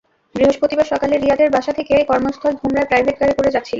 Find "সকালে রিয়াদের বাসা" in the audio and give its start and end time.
0.85-1.71